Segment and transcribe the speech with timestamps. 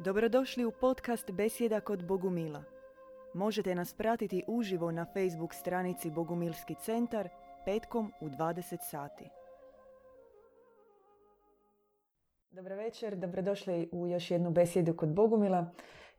[0.00, 2.62] Dobrodošli u podcast Besjeda kod Bogumila.
[3.34, 7.28] Možete nas pratiti uživo na Facebook stranici Bogumilski centar
[7.64, 9.30] petkom u 20 sati.
[12.50, 15.70] Dobro večer, dobrodošli u još jednu besjedu kod Bogumila.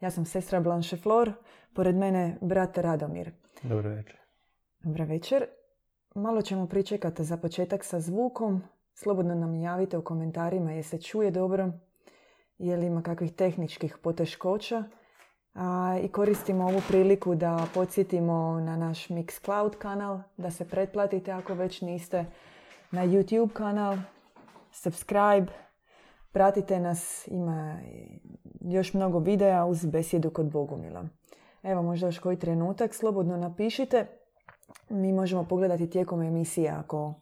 [0.02, 1.32] Ja sam sestra Blanche Flor,
[1.73, 3.32] pored mene brat Radomir.
[3.64, 4.20] Dobro večer.
[4.80, 5.46] Dobro večer.
[6.16, 8.61] Malo ćemo pričekati za početak sa zvukom.
[8.93, 11.71] Slobodno nam javite u komentarima je se čuje dobro,
[12.60, 14.83] je li ima kakvih tehničkih poteškoća.
[15.54, 21.54] A, I koristimo ovu priliku da podsjetimo na naš Mixcloud kanal, da se pretplatite ako
[21.54, 22.25] već niste,
[22.92, 23.97] na YouTube kanal,
[24.71, 25.47] subscribe,
[26.32, 27.80] pratite nas, ima
[28.61, 31.05] još mnogo videa uz besjedu kod Bogumila.
[31.64, 34.08] Evo možda još koji trenutak, slobodno napišite.
[34.89, 37.14] Mi možemo pogledati tijekom emisije ako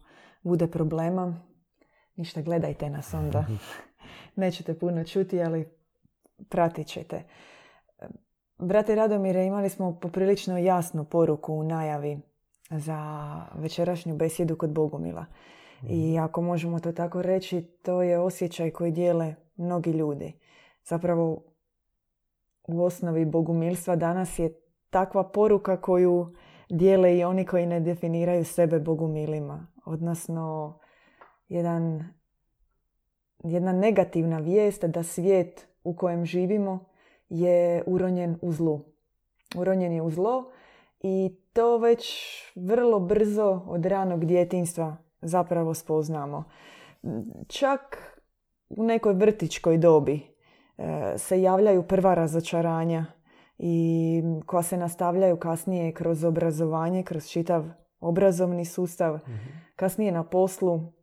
[0.43, 1.41] bude problema.
[2.15, 3.45] Ništa, gledajte nas onda.
[4.37, 5.69] Nećete puno čuti, ali
[6.49, 7.23] pratit ćete.
[8.57, 12.19] Brate Radomire, imali smo poprilično jasnu poruku u najavi
[12.69, 12.99] za
[13.55, 15.25] večerašnju besjedu kod Bogumila.
[15.89, 20.33] I ako možemo to tako reći, to je osjećaj koji dijele mnogi ljudi.
[20.83, 21.43] Zapravo,
[22.67, 24.53] u osnovi bogumilstva danas je
[24.89, 26.35] takva poruka koju
[26.69, 29.67] dijele i oni koji ne definiraju sebe bogumilima.
[29.85, 30.79] Odnosno,
[31.47, 32.03] jedan,
[33.43, 36.85] jedna negativna vijest da svijet u kojem živimo
[37.29, 38.79] je uronjen u zlu.
[39.57, 40.51] Uronjen je u zlo
[41.03, 42.13] i to već
[42.55, 46.43] vrlo brzo od ranog djetinstva zapravo spoznamo.
[47.47, 48.13] Čak
[48.69, 50.21] u nekoj vrtičkoj dobi
[51.17, 53.05] se javljaju prva razočaranja
[53.57, 57.65] i koja se nastavljaju kasnije kroz obrazovanje, kroz čitav
[57.99, 59.19] obrazovni sustav,
[59.75, 60.93] kasnije na poslu,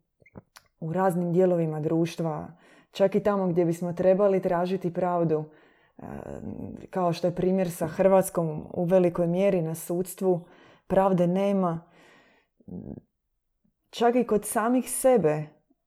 [0.85, 2.49] u raznim dijelovima društva,
[2.91, 5.45] čak i tamo gdje bismo trebali tražiti pravdu,
[6.91, 10.41] kao što je primjer sa Hrvatskom u velikoj mjeri na sudstvu,
[10.87, 11.81] pravde nema.
[13.91, 15.45] Čak i kod samih sebe,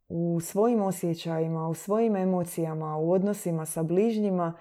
[0.10, 4.54] u svojim osjećajima, u svojim emocijama, u odnosima sa bližnjima,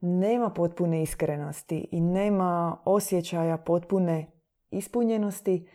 [0.00, 4.26] nema potpune iskrenosti i nema osjećaja potpune
[4.70, 5.68] ispunjenosti,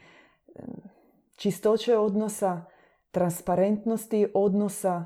[1.36, 2.62] čistoće odnosa,
[3.12, 5.06] transparentnosti odnosa,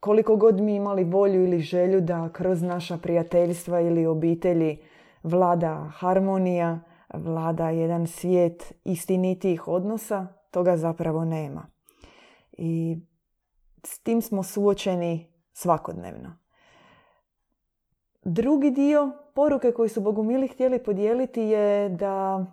[0.00, 4.78] koliko god mi imali volju ili želju da kroz naša prijateljstva ili obitelji
[5.22, 6.80] vlada harmonija,
[7.14, 11.66] vlada jedan svijet istinitih odnosa, toga zapravo nema.
[12.52, 12.96] I
[13.86, 16.38] s tim smo suočeni svakodnevno.
[18.22, 22.46] Drugi dio poruke koju su Bogumili htjeli podijeliti je da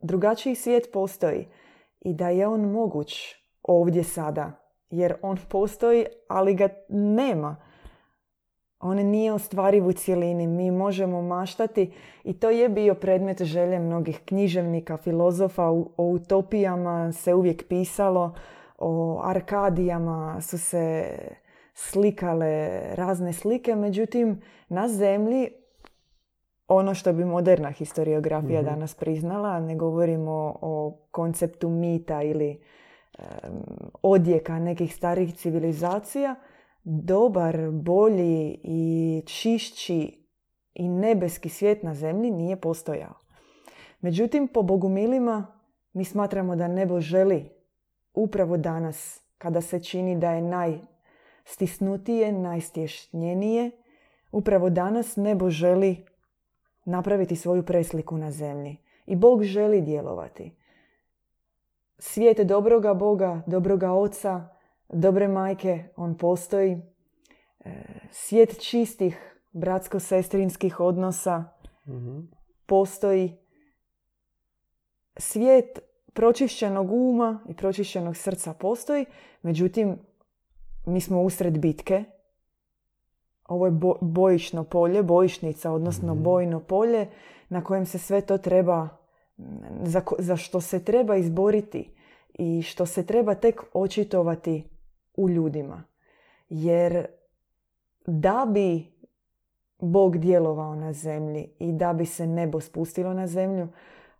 [0.00, 1.48] drugačiji svijet postoji
[2.04, 4.52] i da je on moguć ovdje sada.
[4.90, 7.56] Jer on postoji, ali ga nema.
[8.80, 10.46] On nije ostvariv u cjelini.
[10.46, 11.92] Mi možemo maštati
[12.24, 15.68] i to je bio predmet želje mnogih književnika, filozofa.
[15.70, 18.34] O utopijama se uvijek pisalo,
[18.78, 21.04] o arkadijama su se
[21.74, 25.61] slikale razne slike, međutim na zemlji
[26.72, 32.60] ono što bi moderna historiografija danas priznala, ne govorimo o konceptu mita ili
[34.02, 36.34] odjeka nekih starih civilizacija,
[36.84, 40.26] dobar, bolji i čišći
[40.74, 43.14] i nebeski svijet na zemlji nije postojao.
[44.00, 45.46] Međutim, po bogumilima
[45.92, 47.48] mi smatramo da nebo želi
[48.14, 53.70] upravo danas, kada se čini da je najstisnutije, najstješnjenije,
[54.32, 56.06] upravo danas nebo želi
[56.84, 58.76] napraviti svoju presliku na zemlji.
[59.06, 60.56] I Bog želi djelovati.
[61.98, 64.48] Svijet dobroga Boga, dobroga Oca,
[64.88, 66.82] dobre majke, on postoji.
[68.10, 71.44] Svijet čistih bratsko-sestrinskih odnosa
[72.66, 73.36] postoji.
[75.16, 75.78] Svijet
[76.12, 79.06] pročišćenog uma i pročišćenog srca postoji,
[79.42, 79.98] međutim,
[80.86, 82.04] mi smo usred bitke.
[83.52, 87.06] Ovo je bojišno polje, bojišnica, odnosno bojno polje
[87.48, 88.88] na kojem se sve to treba,
[89.82, 91.94] za, za što se treba izboriti
[92.34, 94.64] i što se treba tek očitovati
[95.16, 95.82] u ljudima.
[96.48, 97.06] Jer
[98.06, 98.92] da bi
[99.78, 103.68] Bog djelovao na zemlji i da bi se nebo spustilo na zemlju,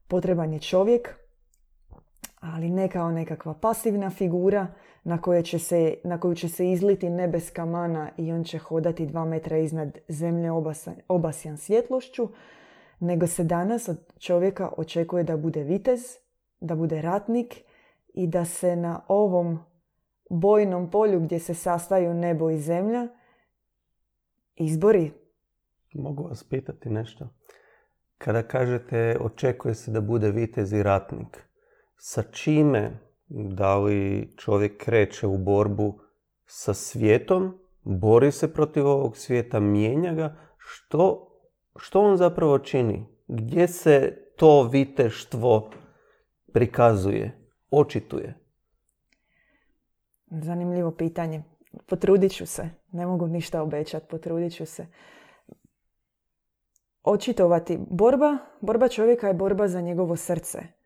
[0.09, 1.15] potreban je čovjek,
[2.43, 4.67] ali ne kao nekakva pasivna figura
[5.05, 9.07] na, koje će se, na koju će se izliti nebeska mana i on će hodati
[9.07, 12.29] dva metra iznad zemlje obasjan, obasjan svjetlošću,
[13.01, 16.01] nego se danas od čovjeka očekuje da bude vitez,
[16.61, 17.55] da bude ratnik
[18.15, 19.59] i da se na ovom
[20.31, 23.09] bojnom polju gdje se sastaju nebo i zemlja
[24.57, 25.13] izbori.
[25.95, 27.29] Mogu vas pitati nešto?
[28.19, 31.52] Kada kažete očekuje se da bude vitez i ratnik,
[32.05, 36.01] sa čime da li čovjek kreće u borbu
[36.47, 41.29] sa svijetom, bori se protiv ovog svijeta, mijenja ga, što,
[41.77, 43.07] što on zapravo čini?
[43.29, 45.71] Gdje se to viteštvo
[46.53, 48.35] prikazuje, očituje?
[50.31, 51.43] Zanimljivo pitanje.
[51.87, 52.71] Potrudit ću se.
[52.93, 54.07] Ne mogu ništa obećati.
[54.11, 54.87] Potrudit ću se.
[57.03, 57.79] Očitovati.
[57.91, 60.82] Borba, borba čovjeka je borba za njegovo srce.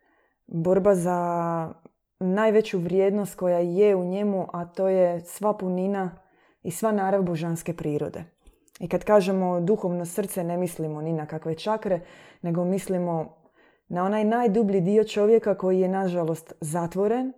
[0.46, 1.72] Borba za
[2.20, 6.18] najveću vrijednost koja je u njemu, a to je sva punina
[6.62, 8.24] i sva narav božanske prirode.
[8.80, 12.00] I kad kažemo duhovno srce, ne mislimo ni na kakve čakre,
[12.42, 13.36] nego mislimo
[13.88, 17.32] na onaj najdublji dio čovjeka koji je nažalost zatvoren,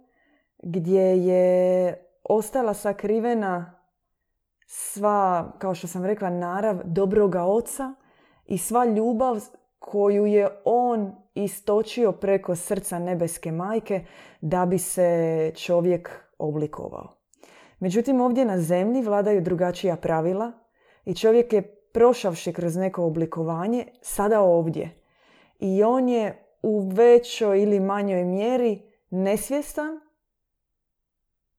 [0.62, 1.94] gdje je
[2.24, 3.80] ostala sakrivena
[4.66, 7.94] sva, kao što sam rekla, narav dobroga oca
[8.46, 9.40] i sva ljubav
[9.78, 11.14] koju je on
[11.44, 14.04] istočio preko srca nebeske majke
[14.40, 17.14] da bi se čovjek oblikovao.
[17.80, 20.52] Međutim, ovdje na zemlji vladaju drugačija pravila
[21.04, 21.62] i čovjek je
[21.92, 24.90] prošavši kroz neko oblikovanje sada ovdje.
[25.58, 30.00] I on je u većoj ili manjoj mjeri nesvjestan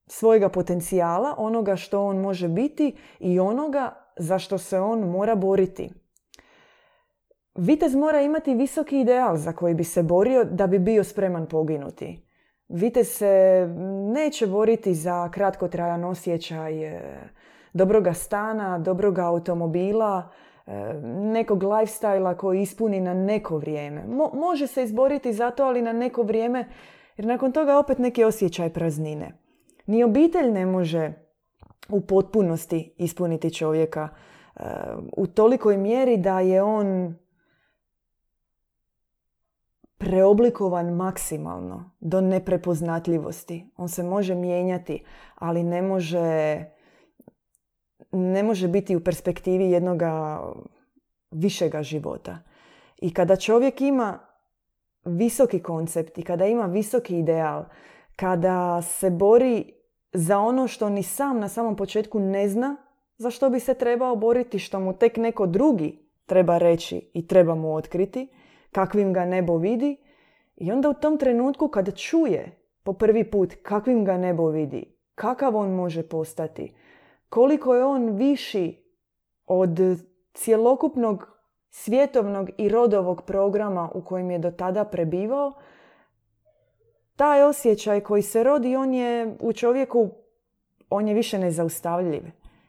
[0.07, 5.89] svojega potencijala, onoga što on može biti i onoga za što se on mora boriti.
[7.55, 12.29] Vitez mora imati visoki ideal za koji bi se borio da bi bio spreman poginuti.
[12.69, 13.67] Vitez se
[14.13, 17.01] neće boriti za kratkotrajan osjećaj e,
[17.73, 20.29] dobroga stana, dobroga automobila,
[20.67, 24.03] e, nekog lifestyle koji ispuni na neko vrijeme.
[24.33, 26.65] može se izboriti za to, ali na neko vrijeme,
[27.17, 29.31] jer nakon toga opet neki osjećaj praznine.
[29.85, 31.13] Ni obitelj ne može
[31.89, 34.63] u potpunosti ispuniti čovjeka e,
[35.17, 37.15] u tolikoj mjeri da je on
[40.09, 43.69] preoblikovan maksimalno do neprepoznatljivosti.
[43.77, 45.03] On se može mijenjati,
[45.35, 46.65] ali ne može,
[48.11, 50.41] ne može biti u perspektivi jednoga
[51.31, 52.37] višega života.
[52.97, 54.19] I kada čovjek ima
[55.05, 57.65] visoki koncept i kada ima visoki ideal,
[58.15, 59.73] kada se bori
[60.13, 62.75] za ono što ni sam na samom početku ne zna
[63.17, 67.55] za što bi se trebao boriti, što mu tek neko drugi treba reći i treba
[67.55, 68.27] mu otkriti,
[68.71, 69.97] kakvim ga nebo vidi.
[70.55, 75.55] I onda u tom trenutku kad čuje po prvi put kakvim ga nebo vidi, kakav
[75.55, 76.73] on može postati,
[77.29, 78.83] koliko je on viši
[79.45, 79.79] od
[80.33, 81.39] cjelokupnog
[81.69, 85.53] svjetovnog i rodovog programa u kojem je do tada prebivao,
[87.15, 90.09] taj osjećaj koji se rodi, on je u čovjeku,
[90.89, 92.23] on je više nezaustavljiv.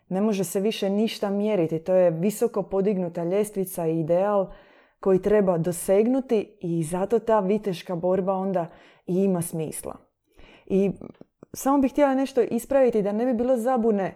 [0.09, 1.79] Ne može se više ništa mjeriti.
[1.79, 4.51] To je visoko podignuta ljestvica i ideal
[5.01, 8.67] koji treba dosegnuti i zato ta viteška borba onda
[9.07, 9.97] i ima smisla.
[10.67, 10.91] I
[11.53, 14.15] samo bih htjela nešto ispraviti da ne bi bilo zabune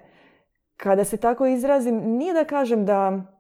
[0.77, 1.97] kada se tako izrazim.
[1.97, 3.35] Nije da kažem da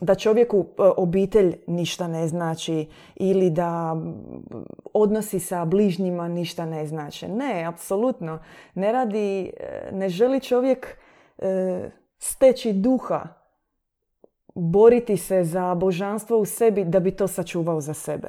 [0.00, 3.96] da čovjeku e, obitelj ništa ne znači ili da
[4.94, 7.28] odnosi sa bližnjima ništa ne znači.
[7.28, 8.38] Ne, apsolutno.
[8.74, 10.98] Ne radi, e, ne želi čovjek
[11.38, 13.43] e, steći duha,
[14.54, 18.28] boriti se za božanstvo u sebi da bi to sačuvao za sebe.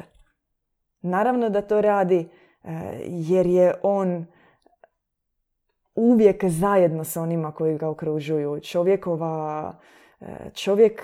[1.02, 2.30] Naravno da to radi
[3.08, 4.26] jer je on
[5.96, 8.60] uvijek zajedno sa onima koji ga okružuju.
[8.60, 9.74] Čovjekova,
[10.54, 11.04] čovjek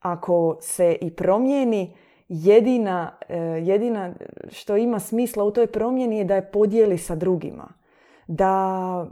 [0.00, 1.96] ako se i promijeni,
[2.28, 4.14] jedina, e, jedina
[4.48, 7.68] što ima smisla u toj promjeni je da je podijeli sa drugima.
[8.26, 9.06] Da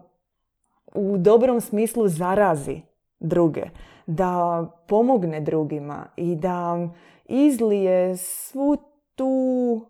[0.95, 2.81] u dobrom smislu zarazi
[3.21, 3.63] druge.
[4.07, 6.89] Da pomogne drugima i da
[7.25, 8.77] izlije svu
[9.15, 9.87] tu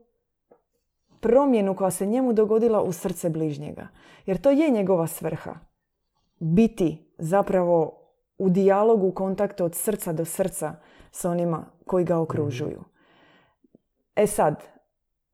[1.21, 3.89] promjenu koja se njemu dogodila u srce bližnjega.
[4.27, 5.55] Jer to je njegova svrha.
[6.39, 8.01] Biti zapravo
[8.39, 10.75] u dijalogu, u kontaktu od srca do srca
[11.11, 12.85] s onima koji ga okružuju.
[14.17, 14.63] E sad,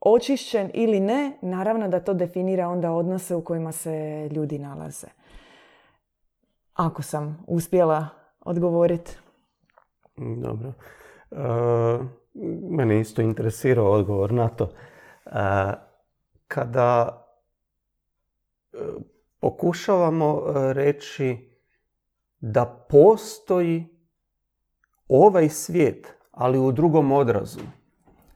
[0.01, 5.07] očišćen ili ne, naravno da to definira onda odnose u kojima se ljudi nalaze.
[6.75, 9.17] Ako sam uspjela odgovoriti.
[10.17, 10.73] Dobro.
[11.31, 12.07] Uh,
[12.71, 14.65] mene isto interesirao odgovor na to.
[14.65, 15.33] Uh,
[16.49, 17.21] kada
[18.73, 18.79] e,
[19.41, 20.43] pokušavamo
[20.73, 21.51] reći
[22.41, 23.87] da postoji
[25.09, 27.61] ovaj svijet, ali u drugom odrazu.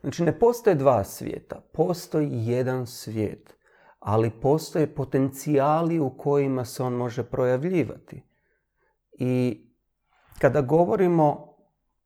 [0.00, 3.56] Znači ne postoje dva svijeta, postoji jedan svijet,
[3.99, 8.23] ali postoje potencijali u kojima se on može projavljivati.
[9.12, 9.61] I
[10.38, 11.54] kada govorimo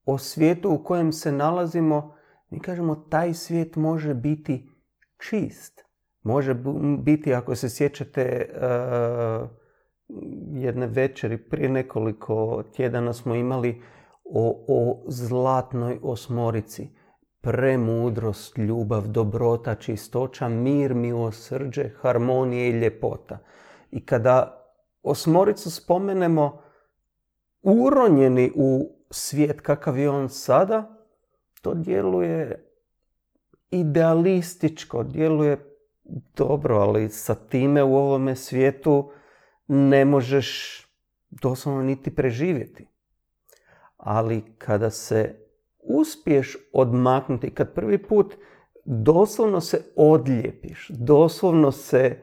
[0.05, 2.15] o svijetu u kojem se nalazimo,
[2.51, 4.71] mi kažemo taj svijet može biti
[5.19, 5.85] čist.
[6.23, 6.55] Može
[6.99, 9.49] biti, ako se sjećate, uh,
[10.53, 13.83] jedne večeri prije nekoliko tjedana smo imali
[14.25, 16.89] o, o zlatnoj osmorici.
[17.41, 23.39] Premudrost, ljubav, dobrota, čistoća, mir, milosrđe, harmonije i ljepota.
[23.91, 24.65] I kada
[25.03, 26.63] osmoricu spomenemo
[27.63, 31.05] uronjeni u svijet kakav je on sada,
[31.63, 32.65] to djeluje
[33.71, 35.65] idealističko, djeluje
[36.37, 39.11] dobro, ali sa time u ovome svijetu
[39.67, 40.81] ne možeš
[41.31, 42.87] doslovno niti preživjeti.
[43.97, 45.35] Ali kada se
[45.79, 48.35] uspiješ odmaknuti, kad prvi put
[48.85, 52.23] doslovno se odlijepiš, doslovno se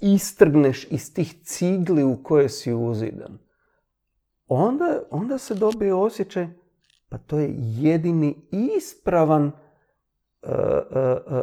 [0.00, 3.38] istrgneš iz tih cigli u koje si uzidan,
[4.48, 6.48] onda, onda se dobije osjećaj
[7.14, 11.42] pa to je jedini ispravan, uh, uh,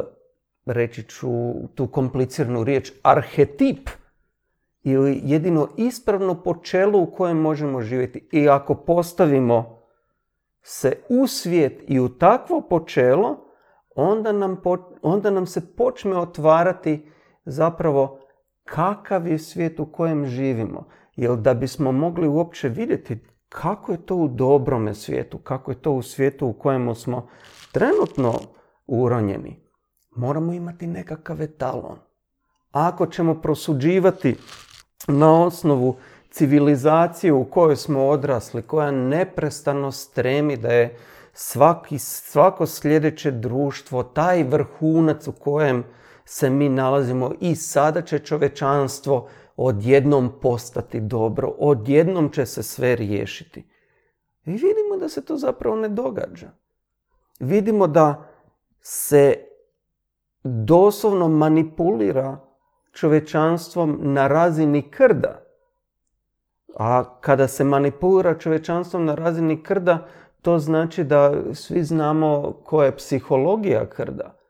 [0.66, 1.28] reći ću
[1.74, 3.90] tu kompliciranu riječ, arhetip
[4.82, 8.28] ili jedino ispravno počelo u kojem možemo živjeti.
[8.32, 9.82] I ako postavimo
[10.62, 13.52] se u svijet i u takvo počelo,
[13.96, 14.62] onda nam,
[15.02, 17.10] onda nam se počne otvarati
[17.44, 18.20] zapravo
[18.64, 20.88] kakav je svijet u kojem živimo.
[21.16, 25.92] Jer da bismo mogli uopće vidjeti kako je to u dobrome svijetu, kako je to
[25.92, 27.28] u svijetu u kojemu smo
[27.72, 28.38] trenutno
[28.86, 29.60] uronjeni,
[30.16, 31.98] moramo imati nekakav etalon.
[32.70, 34.36] Ako ćemo prosuđivati
[35.08, 35.96] na osnovu
[36.30, 40.96] civilizacije u kojoj smo odrasli, koja neprestano stremi da je
[41.32, 45.84] svaki, svako sljedeće društvo, taj vrhunac u kojem
[46.24, 49.28] se mi nalazimo i sada će čovečanstvo
[49.66, 53.60] odjednom postati dobro, odjednom će se sve riješiti.
[54.44, 56.50] I vidimo da se to zapravo ne događa.
[57.40, 58.28] Vidimo da
[58.80, 59.36] se
[60.44, 62.38] doslovno manipulira
[62.92, 65.42] čovečanstvom na razini krda.
[66.76, 70.06] A kada se manipulira čovečanstvom na razini krda,
[70.42, 74.41] to znači da svi znamo koja je psihologija krda.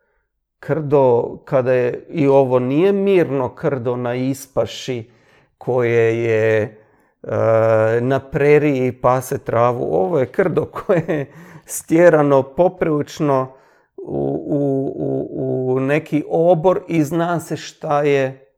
[0.64, 5.10] Krdo, kada je, i ovo nije mirno krdo na ispaši
[5.58, 9.82] koje je e, na preriji pase travu.
[9.94, 11.32] Ovo je krdo koje je
[11.64, 13.52] stjerano poprilično
[13.96, 18.54] u, u, u neki obor i zna se šta je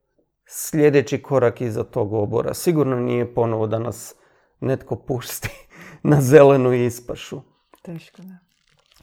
[0.46, 2.54] sljedeći korak iza tog obora.
[2.54, 4.14] Sigurno nije ponovo da nas
[4.60, 5.66] netko pusti
[6.02, 7.40] na zelenu ispašu.
[7.82, 8.34] Teško, da.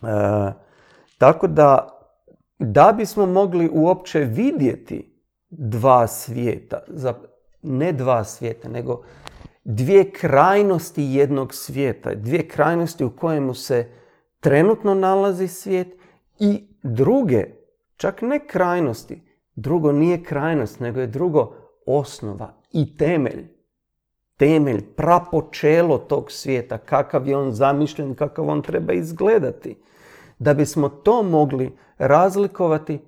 [0.10, 0.54] E,
[1.18, 1.98] tako da,
[2.64, 5.14] da bismo mogli uopće vidjeti
[5.50, 6.80] dva svijeta,
[7.62, 9.02] ne dva svijeta, nego
[9.64, 13.90] dvije krajnosti jednog svijeta, dvije krajnosti u kojemu se
[14.40, 15.88] trenutno nalazi svijet
[16.40, 17.46] i druge,
[17.96, 19.22] čak ne krajnosti,
[19.56, 21.54] drugo nije krajnost, nego je drugo
[21.86, 23.48] osnova i temelj.
[24.38, 29.76] Temelj, prapočelo tog svijeta, kakav je on zamišljen, kakav on treba izgledati.
[30.42, 33.00] Da bismo to mogli razlikovati,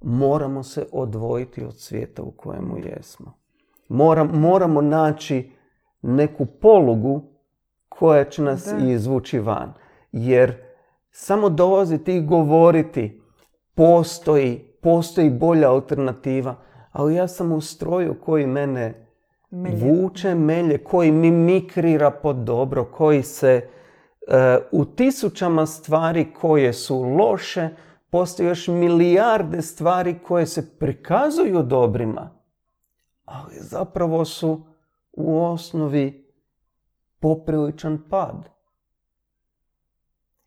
[0.00, 3.32] moramo se odvojiti od svijeta u kojemu jesmo.
[4.32, 5.52] moramo naći
[6.02, 7.22] neku polugu
[7.88, 9.72] koja će nas izvući van.
[10.12, 10.54] Jer
[11.10, 13.22] samo dolaziti i govoriti
[13.74, 16.54] postoji, postoji bolja alternativa,
[16.92, 19.06] ali ja sam u stroju koji mene
[19.50, 23.68] vuče, melje, koji mimikrira pod dobro, koji se
[24.72, 27.68] u tisućama stvari koje su loše,
[28.10, 32.30] postoji još milijarde stvari koje se prikazuju dobrima,
[33.24, 34.66] ali zapravo su
[35.12, 36.34] u osnovi
[37.20, 38.48] popriličan pad.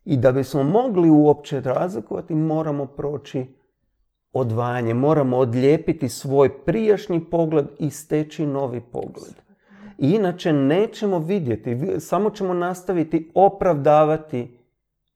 [0.05, 3.55] I da bismo mogli uopće razlikovati, moramo proći
[4.33, 9.44] odvajanje, moramo odlijepiti svoj prijašnji pogled i steći novi pogled.
[9.97, 14.59] Inače nećemo vidjeti, samo ćemo nastaviti opravdavati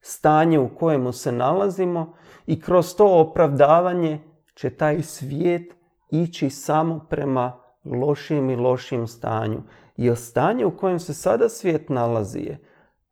[0.00, 2.14] stanje u kojemu se nalazimo
[2.46, 4.20] i kroz to opravdavanje
[4.54, 5.74] će taj svijet
[6.10, 9.62] ići samo prema lošijem i lošijem stanju.
[9.96, 12.58] Jer stanje u kojem se sada svijet nalazi je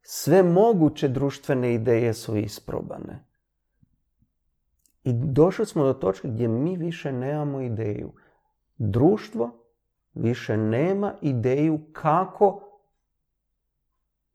[0.03, 3.25] sve moguće društvene ideje su isprobane.
[5.05, 8.13] I došli smo do točke gdje mi više nemamo ideju.
[8.79, 9.68] Društvo
[10.19, 12.61] više nema ideju kako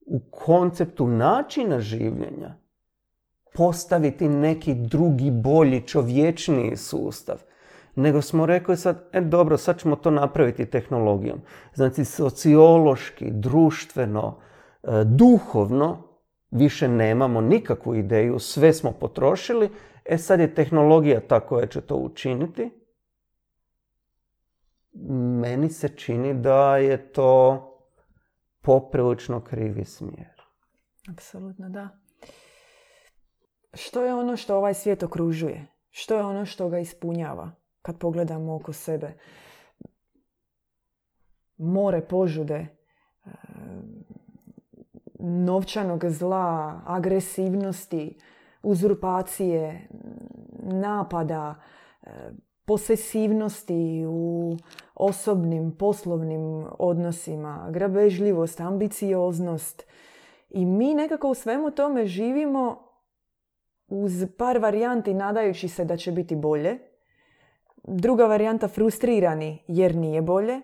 [0.06, 2.56] u konceptu načina življenja
[3.54, 7.44] postaviti neki drugi, bolji, čovječniji sustav.
[7.96, 11.42] Nego smo rekli sad, e dobro, sad ćemo to napraviti tehnologijom.
[11.74, 14.38] Znači, sociološki, društveno,
[15.06, 16.08] duhovno
[16.52, 19.70] više nemamo nikakvu ideju, sve smo potrošili,
[20.06, 22.83] e sad je tehnologija ta koja će to učiniti.
[25.42, 27.70] Meni se čini da je to
[28.62, 30.42] poprilično krivi smjer.
[31.10, 31.90] Apsolutno, da.
[33.74, 35.68] Što je ono što ovaj svijet okružuje?
[35.90, 37.52] Što je ono što ga ispunjava?
[37.82, 39.14] Kad pogledamo oko sebe.
[41.58, 43.30] More požude, e,
[45.20, 48.20] novčanog zla, agresivnosti,
[48.64, 49.88] uzurpacije,
[50.64, 51.56] napada,
[52.04, 52.32] e,
[52.66, 54.58] posesivnosti u
[54.96, 59.86] osobnim, poslovnim odnosima, grabežljivost, ambicioznost.
[60.50, 62.88] I mi nekako u svemu tome živimo
[63.88, 66.80] uz par varijanti nadajući se da će biti bolje.
[67.84, 70.62] Druga varijanta frustrirani jer nije bolje.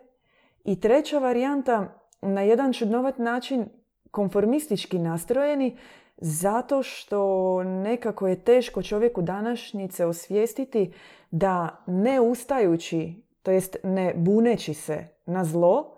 [0.64, 3.66] I treća varijanta na jedan čudnovat način
[4.12, 5.78] konformistički nastrojeni
[6.18, 10.94] zato što nekako je teško čovjeku današnjice osvijestiti
[11.32, 15.96] da ne ustajući, to jest ne buneći se na zlo,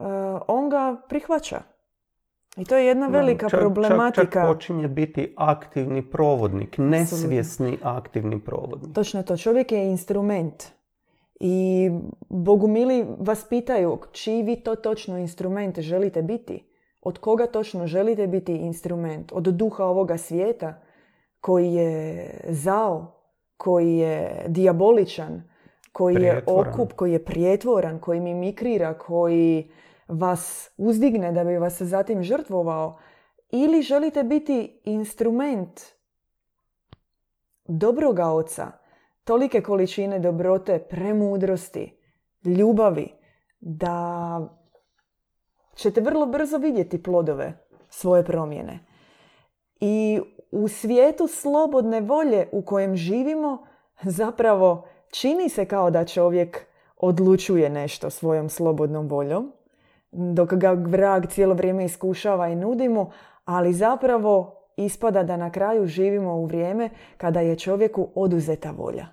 [0.00, 0.04] eh,
[0.48, 1.62] on ga prihvaća.
[2.56, 4.24] I to je jedna velika problematika.
[4.24, 8.94] Čak, čak počinje biti aktivni provodnik, nesvjesni aktivni provodnik.
[8.94, 9.36] Točno to.
[9.36, 10.64] Čovjek je instrument.
[11.40, 11.90] I
[12.28, 16.70] bogumili vas pitaju čiji vi to točno instrument želite biti.
[17.00, 19.32] Od koga točno želite biti instrument?
[19.32, 20.82] Od duha ovoga svijeta
[21.40, 23.23] koji je zao,
[23.56, 25.42] koji je diaboličan,
[25.92, 29.70] koji je okup, koji je prijetvoran, koji mimikrira, koji
[30.08, 32.98] vas uzdigne da bi vas zatim žrtvovao
[33.50, 35.80] ili želite biti instrument
[37.64, 38.72] dobroga oca,
[39.24, 41.98] tolike količine dobrote, premudrosti,
[42.44, 43.08] ljubavi,
[43.60, 44.40] da
[45.74, 48.78] ćete vrlo brzo vidjeti plodove svoje promjene.
[49.80, 50.20] I
[50.54, 53.66] u svijetu slobodne volje u kojem živimo
[54.02, 59.52] zapravo čini se kao da čovjek odlučuje nešto svojom slobodnom voljom,
[60.12, 63.10] dok ga vrag cijelo vrijeme iskušava i nudi mu,
[63.44, 69.06] ali zapravo ispada da na kraju živimo u vrijeme kada je čovjeku oduzeta volja.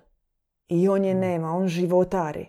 [0.68, 1.18] I on je mm.
[1.18, 2.46] nema, on životari.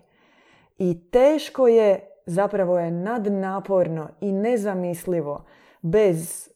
[0.77, 5.43] I teško je, zapravo je nadnaporno i nezamislivo
[5.81, 6.49] bez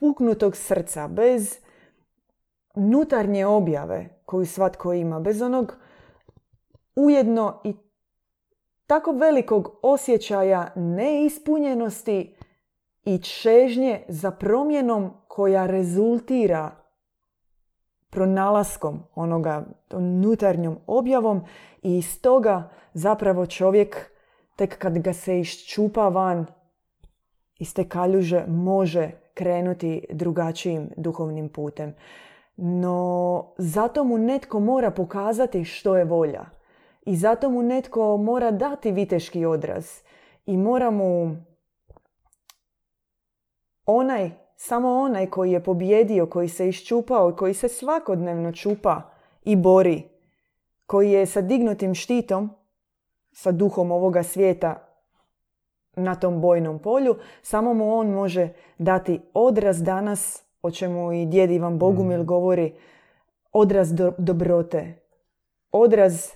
[0.00, 1.58] puknutog srca, bez
[2.74, 5.76] nutarnje objave koju svatko ima, bez onog
[6.96, 7.74] ujedno i
[8.86, 12.36] tako velikog osjećaja neispunjenosti
[13.04, 16.70] i čežnje za promjenom koja rezultira
[18.10, 21.42] pronalaskom onoga unutarnjom objavom
[21.82, 24.10] i iz toga zapravo čovjek
[24.56, 26.46] tek kad ga se iščupa van
[27.58, 31.94] iz te kaljuže može krenuti drugačijim duhovnim putem.
[32.56, 36.44] No zato mu netko mora pokazati što je volja.
[37.06, 39.86] I zato mu netko mora dati viteški odraz.
[40.46, 41.36] I mora mu
[43.86, 49.02] onaj, samo onaj koji je pobjedio, koji se iščupao, koji se svakodnevno čupa
[49.44, 50.02] i bori,
[50.86, 52.50] koji je sa dignutim štitom,
[53.32, 54.87] sa duhom ovoga svijeta
[55.98, 61.50] na tom bojnom polju, samo mu on može dati odraz danas, o čemu i djed
[61.50, 62.26] Ivan Bogumil mm.
[62.26, 62.74] govori,
[63.52, 64.94] odraz dobrote,
[65.72, 66.30] odraz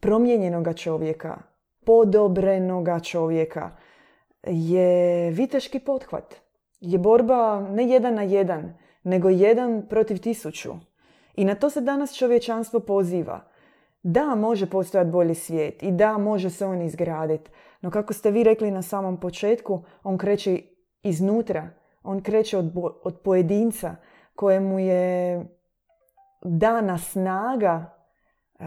[0.00, 1.42] promijenjenoga čovjeka,
[1.86, 3.70] podobrenoga čovjeka
[4.46, 6.34] je viteški pothvat.
[6.80, 10.72] Je borba ne jedan na jedan, nego jedan protiv tisuću.
[11.34, 13.40] I na to se danas čovječanstvo poziva.
[14.02, 17.50] Da, može postojati bolji svijet i da, može se on izgraditi.
[17.84, 20.62] No kako ste vi rekli na samom početku, on kreće
[21.02, 21.68] iznutra.
[22.02, 22.72] On kreće od,
[23.04, 23.96] od pojedinca
[24.34, 25.44] kojemu je
[26.42, 27.94] dana snaga
[28.60, 28.66] uh,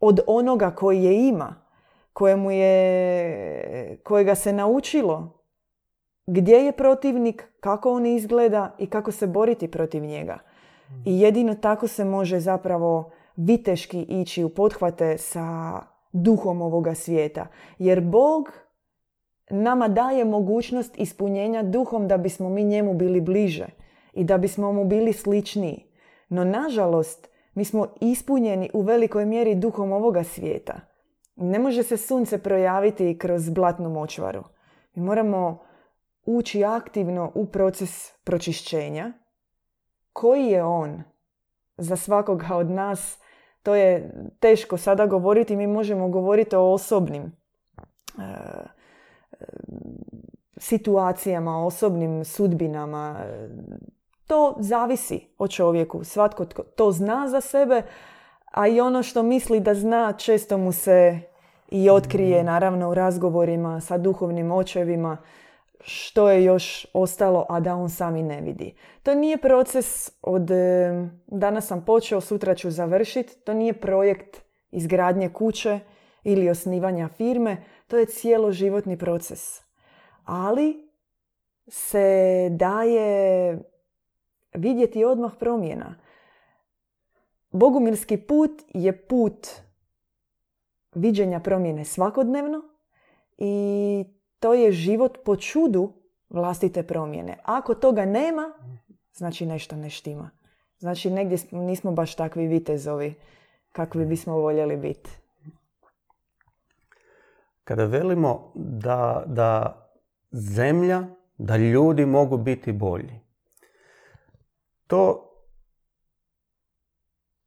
[0.00, 1.54] od onoga koji je ima,
[2.12, 5.42] kojemu je, kojega se naučilo
[6.26, 10.38] gdje je protivnik, kako on izgleda i kako se boriti protiv njega.
[11.04, 15.80] I jedino tako se može zapravo viteški ići u pothvate sa
[16.12, 17.46] duhom ovoga svijeta.
[17.78, 18.52] Jer Bog
[19.50, 23.66] nama daje mogućnost ispunjenja duhom da bismo mi njemu bili bliže
[24.12, 25.84] i da bismo mu bili sličniji.
[26.28, 30.80] No nažalost, mi smo ispunjeni u velikoj mjeri duhom ovoga svijeta.
[31.36, 34.42] Ne može se sunce projaviti kroz blatnu močvaru.
[34.94, 35.58] Mi moramo
[36.26, 39.12] ući aktivno u proces pročišćenja.
[40.12, 41.02] Koji je on
[41.76, 43.18] za svakoga od nas?
[43.62, 45.56] To je teško sada govoriti.
[45.56, 48.22] Mi možemo govoriti o osobnim e,
[50.56, 53.20] situacijama, osobnim sudbinama.
[54.26, 56.04] To zavisi o čovjeku.
[56.04, 57.82] Svatko to zna za sebe,
[58.44, 61.20] a i ono što misli da zna često mu se
[61.70, 65.16] i otkrije naravno u razgovorima sa duhovnim očevima
[65.80, 68.74] što je još ostalo, a da on sami ne vidi.
[69.02, 70.90] To nije proces od e,
[71.26, 73.40] danas sam počeo, sutra ću završiti.
[73.44, 75.80] To nije projekt izgradnje kuće
[76.24, 77.64] ili osnivanja firme.
[77.86, 79.60] To je cijelo životni proces.
[80.24, 80.90] Ali
[81.68, 83.58] se daje
[84.54, 85.94] vidjeti odmah promjena.
[87.50, 89.48] Bogumilski put je put
[90.94, 92.62] viđenja promjene svakodnevno
[93.38, 94.04] i
[94.40, 95.92] to je život po čudu
[96.28, 97.38] vlastite promjene.
[97.44, 98.52] Ako toga nema,
[99.12, 100.30] znači nešto ne štima.
[100.78, 103.14] Znači negdje nismo baš takvi vitezovi
[103.72, 105.10] kakvi bismo voljeli biti.
[107.64, 109.76] Kada velimo da, da
[110.30, 111.02] zemlja,
[111.38, 113.20] da ljudi mogu biti bolji,
[114.86, 115.26] to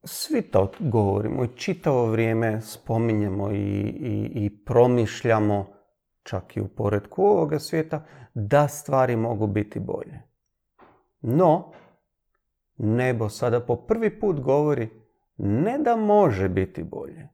[0.03, 5.73] svi to govorimo i čitavo vrijeme spominjemo i, i, i promišljamo
[6.23, 10.21] čak i u poredku ovoga svijeta, da stvari mogu biti bolje.
[11.21, 11.71] No,
[12.77, 14.89] nebo sada po prvi put govori
[15.37, 17.27] ne da može biti bolje.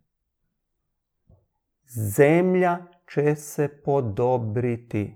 [2.17, 2.77] Zemlja
[3.13, 5.15] će se podobriti.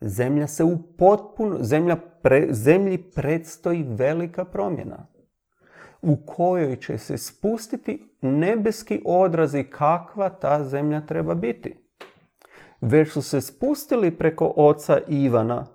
[0.00, 1.96] Zemlja se u potpuno, zemlja
[2.50, 5.06] zemlji predstoji velika promjena
[6.02, 11.79] u kojoj će se spustiti nebeski odrazi kakva ta zemlja treba biti
[12.80, 15.66] već su se spustili preko oca Ivana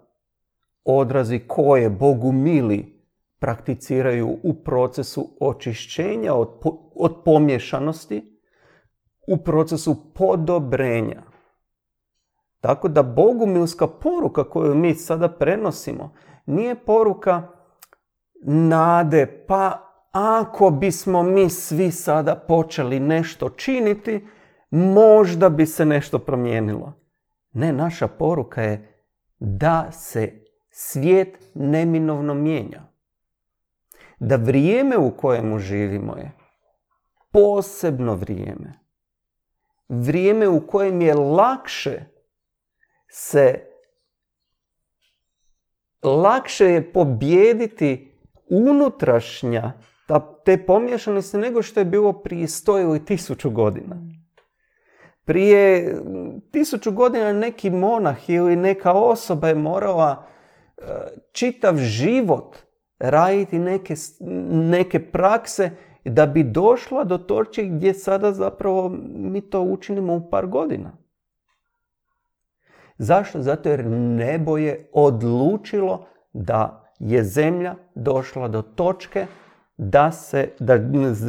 [0.86, 2.96] odrazi koje Bogu mili
[3.40, 6.50] prakticiraju u procesu očišćenja od,
[6.96, 8.40] od pomješanosti,
[9.28, 11.24] u procesu podobrenja.
[12.60, 16.14] Tako da bogumilska poruka koju mi sada prenosimo
[16.46, 17.48] nije poruka
[18.46, 24.28] nade, pa ako bismo mi svi sada počeli nešto činiti,
[24.76, 26.94] možda bi se nešto promijenilo.
[27.54, 29.04] Ne, naša poruka je
[29.40, 32.82] da se svijet neminovno mijenja.
[34.20, 36.32] Da vrijeme u kojemu živimo je
[37.32, 38.80] posebno vrijeme.
[39.90, 42.06] Vrijeme u kojem je lakše
[43.08, 43.66] se
[46.04, 48.12] lakše je pobijediti
[48.50, 49.74] unutrašnja
[50.46, 53.96] te pomješanosti nego što je bilo prije sto ili tisuću godina.
[55.26, 55.96] Prije
[56.52, 60.26] tisuću godina neki monah ili neka osoba je morala
[60.78, 60.82] e,
[61.32, 62.58] čitav život
[63.00, 63.94] raditi neke,
[64.52, 65.72] neke prakse
[66.06, 70.98] da bi došla do točke gdje sada zapravo mi to učinimo u par godina.
[72.98, 73.42] Zašto?
[73.42, 79.26] Zato jer nebo je odlučilo da je zemlja došla do točke
[79.78, 80.78] da se da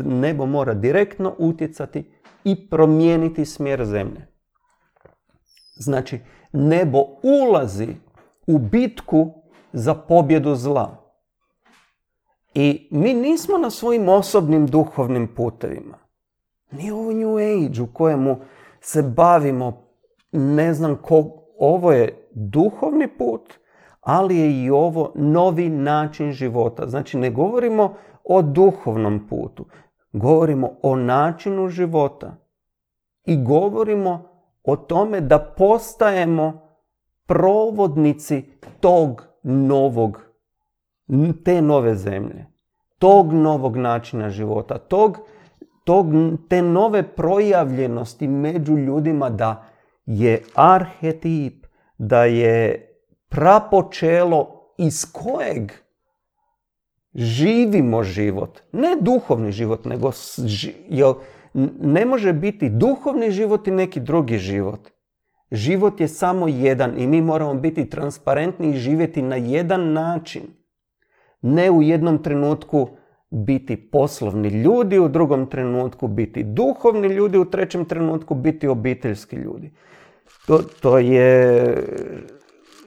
[0.04, 2.10] nebo mora direktno utjecati
[2.46, 4.26] i promijeniti smjer zemlje.
[5.76, 6.20] Znači,
[6.52, 7.88] nebo ulazi
[8.46, 9.32] u bitku
[9.72, 10.96] za pobjedu zla.
[12.54, 15.98] I mi nismo na svojim osobnim duhovnim putevima.
[16.70, 18.36] Ni u New Age u kojemu
[18.80, 19.82] se bavimo,
[20.32, 21.24] ne znam ko,
[21.58, 23.54] ovo je duhovni put,
[24.00, 26.86] ali je i ovo novi način života.
[26.86, 29.64] Znači ne govorimo o duhovnom putu,
[30.16, 32.36] Govorimo o načinu života
[33.24, 34.28] i govorimo
[34.64, 36.68] o tome da postajemo
[37.26, 38.44] provodnici
[38.80, 40.20] tog novog,
[41.44, 42.46] te nove zemlje,
[42.98, 45.18] tog novog načina života, tog,
[45.84, 46.06] tog,
[46.48, 49.64] te nove projavljenosti među ljudima da
[50.06, 51.66] je arhetip,
[51.98, 52.88] da je
[53.28, 55.72] prapočelo iz kojeg
[57.16, 58.60] živimo život.
[58.72, 60.12] Ne duhovni život, nego
[60.88, 61.14] jer
[61.80, 64.90] ne može biti duhovni život i neki drugi život.
[65.50, 70.42] Život je samo jedan i mi moramo biti transparentni i živjeti na jedan način.
[71.42, 72.88] Ne u jednom trenutku
[73.30, 79.70] biti poslovni ljudi, u drugom trenutku biti duhovni ljudi, u trećem trenutku biti obiteljski ljudi.
[80.46, 81.64] To, to je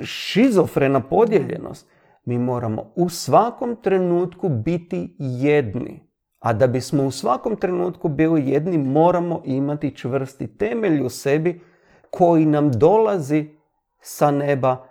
[0.02, 1.99] šizofrena podijeljenost.
[2.26, 6.10] Mi moramo u svakom trenutku biti jedni.
[6.40, 11.62] A da bismo u svakom trenutku bili jedni, moramo imati čvrsti temelj u sebi
[12.10, 13.50] koji nam dolazi
[14.02, 14.88] sa neba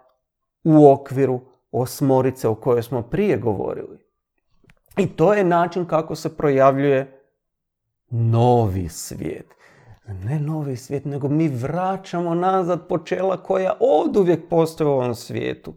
[0.65, 1.41] u okviru
[1.73, 3.99] osmorice o kojoj smo prije govorili.
[4.97, 7.23] I to je način kako se projavljuje
[8.11, 9.55] novi svijet.
[10.09, 15.75] Ne novi svijet, nego mi vraćamo nazad počela koja od uvijek postoje u ovom svijetu.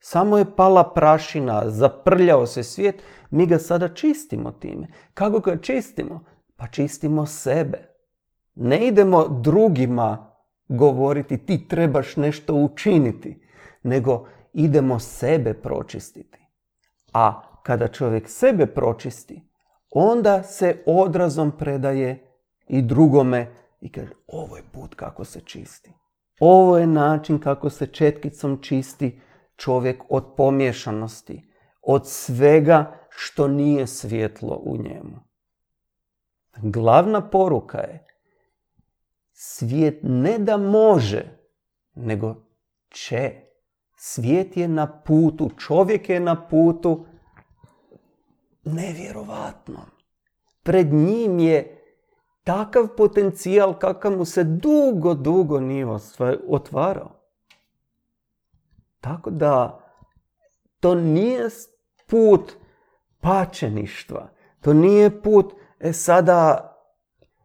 [0.00, 4.86] Samo je pala prašina, zaprljao se svijet, mi ga sada čistimo time.
[5.14, 6.24] Kako ga čistimo?
[6.56, 7.88] Pa čistimo sebe.
[8.54, 10.34] Ne idemo drugima
[10.68, 13.42] govoriti ti trebaš nešto učiniti,
[13.82, 16.38] nego idemo sebe pročistiti.
[17.12, 19.42] A kada čovjek sebe pročisti,
[19.90, 22.26] onda se odrazom predaje
[22.68, 25.92] i drugome i kaže ovo je put kako se čisti.
[26.40, 29.20] Ovo je način kako se četkicom čisti
[29.60, 31.42] čovjek od pomješanosti,
[31.82, 35.20] od svega što nije svjetlo u njemu.
[36.56, 38.06] Glavna poruka je
[39.32, 41.24] svijet ne da može,
[41.94, 42.36] nego
[42.90, 43.32] će.
[43.96, 47.06] Svijet je na putu, čovjek je na putu
[48.64, 49.78] nevjerovatno.
[50.62, 51.84] Pred njim je
[52.44, 55.86] takav potencijal kakav mu se dugo, dugo nije
[56.48, 57.19] otvarao.
[59.00, 59.80] Tako da
[60.80, 61.48] to nije
[62.06, 62.52] put
[63.20, 64.30] pačeništva.
[64.60, 66.66] To nije put, e sada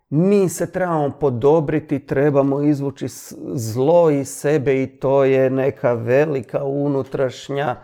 [0.10, 3.08] mi se trebamo podobriti, trebamo izvući
[3.54, 7.76] zlo iz sebe i to je neka velika unutrašnja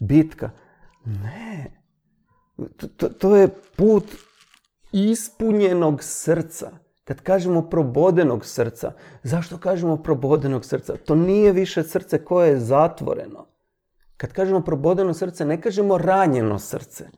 [0.00, 0.50] bitka.
[1.04, 1.82] Ne.
[2.96, 4.04] To, to je put
[4.92, 6.70] ispunjenog srca.
[7.04, 10.96] Kad kažemo probodenog srca, zašto kažemo probodenog srca?
[10.96, 13.46] To nije više srce koje je zatvoreno.
[14.16, 17.08] Kad kažemo probodeno srce, ne kažemo ranjeno srce,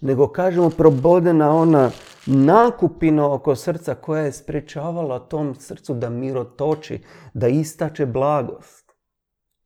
[0.00, 1.90] nego kažemo probodena ona
[2.26, 7.02] nakupina oko srca koja je sprečavala tom srcu da mirotoči,
[7.34, 8.92] da istače blagost.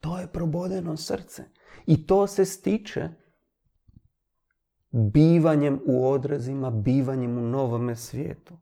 [0.00, 1.44] To je probodeno srce.
[1.86, 3.08] I to se stiče
[4.90, 8.54] bivanjem u odrazima, bivanjem u novome svijetu.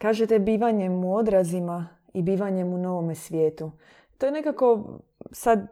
[0.00, 3.70] Kažete bivanjem u odrazima i bivanjem u novome svijetu.
[4.18, 4.98] To je nekako
[5.32, 5.66] sad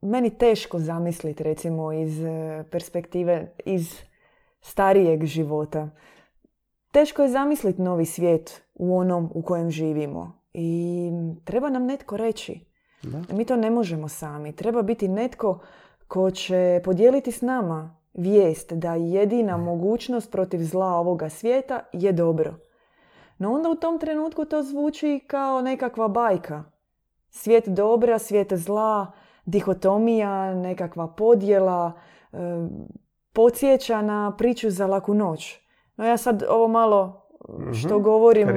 [0.00, 3.94] meni teško zamisliti recimo iz e, perspektive, iz
[4.60, 5.90] starijeg života.
[6.92, 10.40] Teško je zamisliti novi svijet u onom u kojem živimo.
[10.54, 11.10] I
[11.44, 12.60] treba nam netko reći.
[13.02, 13.34] Da.
[13.34, 14.56] Mi to ne možemo sami.
[14.56, 15.58] Treba biti netko
[16.08, 22.65] ko će podijeliti s nama vijest da jedina mogućnost protiv zla ovoga svijeta je dobro.
[23.38, 26.64] No onda u tom trenutku to zvuči kao nekakva bajka.
[27.30, 29.12] Svijet dobra, svijet zla,
[29.44, 31.92] dihotomija, nekakva podjela,
[32.32, 32.38] e,
[33.32, 35.60] podsjeća na priču za laku noć.
[35.96, 37.28] No ja sad ovo malo
[37.72, 38.02] što mhm.
[38.02, 38.48] govorim,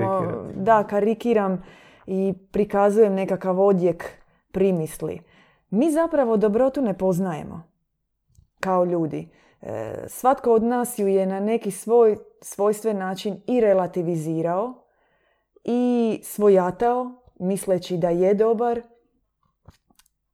[0.56, 1.64] da, karikiram
[2.08, 4.06] i prikazujem nekakav odjek
[4.52, 5.20] primisli.
[5.70, 7.64] Mi zapravo dobrotu ne poznajemo
[8.60, 9.30] kao ljudi.
[9.62, 14.74] E, svatko od nas ju je na neki svoj svojstven način i relativizirao
[15.64, 18.82] i svojatao misleći da je dobar,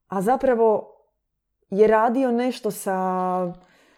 [0.07, 0.95] a zapravo
[1.69, 2.97] je radio nešto sa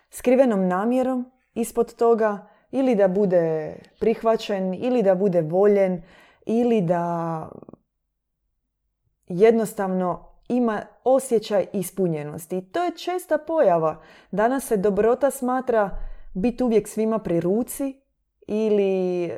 [0.10, 6.02] skrivenom namjerom ispod toga ili da bude prihvaćen ili da bude voljen
[6.46, 7.50] ili da
[9.28, 12.62] jednostavno ima osjećaj ispunjenosti.
[12.62, 14.02] To je česta pojava.
[14.32, 15.90] Danas se dobrota smatra
[16.34, 18.02] biti uvijek svima pri ruci
[18.48, 19.38] ili e,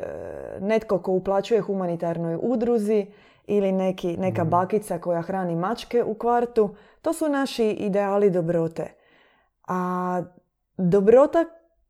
[0.60, 3.06] netko ko uplaćuje humanitarnoj udruzi
[3.48, 4.50] ili neki, neka mhm.
[4.50, 6.76] bakica koja hrani mačke u kvartu.
[7.02, 8.94] To su naši ideali dobrote.
[9.68, 10.22] A
[10.78, 11.46] dobrota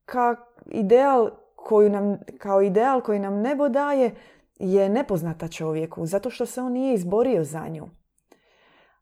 [0.06, 4.16] ka ideal koju nam, kao ideal koji nam nebo daje
[4.60, 7.99] je nepoznata čovjeku, zato što se on nije izborio za nju.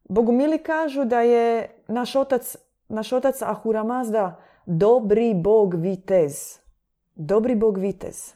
[0.08, 2.56] Bogumili kažu da je naš otac,
[2.88, 6.58] naš otac Ahura Mazda dobri bog vitez.
[7.14, 8.34] Dobri bog vitez.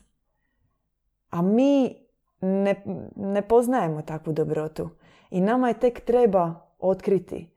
[1.30, 1.96] A mi
[2.40, 2.84] ne,
[3.16, 4.90] ne poznajemo takvu dobrotu.
[5.30, 7.50] I nama je tek treba otkriti.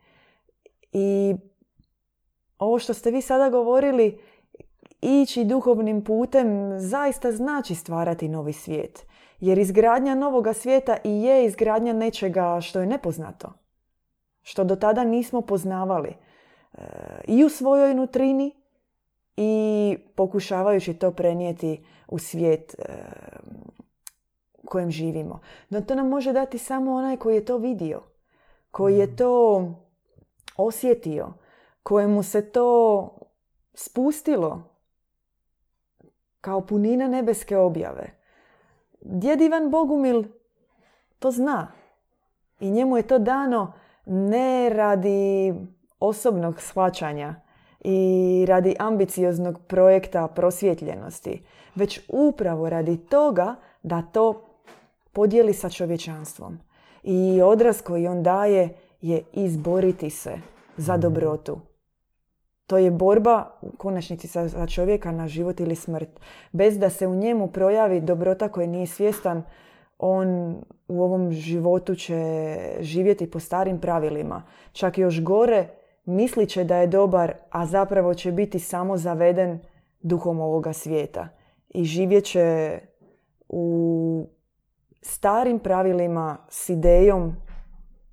[0.91, 1.35] I
[2.59, 4.19] ovo što ste vi sada govorili,
[5.01, 9.05] ići duhovnim putem zaista znači stvarati novi svijet.
[9.39, 13.64] Jer izgradnja novoga svijeta i je izgradnja nečega što je nepoznato
[14.45, 16.81] što do tada nismo poznavali e,
[17.27, 18.55] i u svojoj nutrini
[19.37, 22.83] i pokušavajući to prenijeti u svijet e,
[24.53, 25.39] u kojem živimo.
[25.69, 28.01] No to nam može dati samo onaj koji je to vidio,
[28.71, 29.15] koji je mm.
[29.15, 29.65] to
[30.57, 31.33] osjetio,
[31.83, 33.09] kojemu se to
[33.73, 34.63] spustilo
[36.41, 38.19] kao punina nebeske objave.
[39.01, 40.23] Djed Ivan Bogumil
[41.19, 41.71] to zna
[42.59, 43.73] i njemu je to dano
[44.05, 45.53] ne radi
[45.99, 47.35] osobnog shvaćanja
[47.79, 51.43] i radi ambicioznog projekta prosvjetljenosti,
[51.75, 54.41] već upravo radi toga da to
[55.13, 56.59] podijeli sa čovječanstvom.
[57.03, 58.69] I odraz koji on daje
[59.01, 60.31] je izboriti se
[60.77, 61.01] za mhm.
[61.01, 61.59] dobrotu.
[62.67, 66.09] To je borba u konačnici za čovjeka na život ili smrt.
[66.51, 69.43] Bez da se u njemu projavi dobrota koja nije svjestan,
[69.97, 70.55] on
[70.87, 74.43] u ovom životu će živjeti po starim pravilima.
[74.71, 75.67] Čak još gore,
[76.05, 79.59] mislit će da je dobar, a zapravo će biti samo zaveden
[80.01, 81.27] duhom ovoga svijeta.
[81.69, 82.79] I živjet će
[83.49, 84.27] u
[85.01, 87.35] starim pravilima s idejom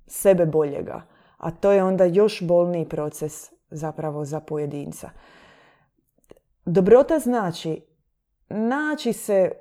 [0.07, 1.01] sebe boljega.
[1.37, 5.09] A to je onda još bolniji proces zapravo za pojedinca.
[6.65, 7.81] Dobrota znači
[8.49, 9.51] naći se